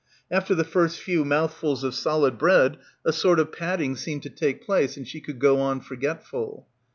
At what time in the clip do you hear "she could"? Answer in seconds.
5.07-5.37